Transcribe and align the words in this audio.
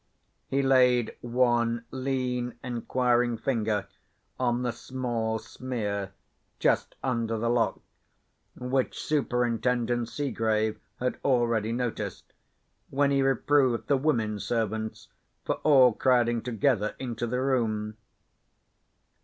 He 0.47 0.63
laid 0.63 1.15
one 1.21 1.85
lean 1.91 2.55
inquiring 2.63 3.37
finger 3.37 3.87
on 4.39 4.63
the 4.63 4.71
small 4.71 5.37
smear, 5.37 6.11
just 6.57 6.95
under 7.03 7.37
the 7.37 7.51
lock, 7.51 7.79
which 8.55 8.99
Superintendent 8.99 10.09
Seegrave 10.09 10.79
had 10.99 11.19
already 11.23 11.71
noticed, 11.71 12.33
when 12.89 13.11
he 13.11 13.21
reproved 13.21 13.85
the 13.87 13.95
women 13.95 14.39
servants 14.39 15.07
for 15.45 15.57
all 15.57 15.93
crowding 15.93 16.41
together 16.41 16.95
into 16.97 17.27
the 17.27 17.39
room. 17.39 17.95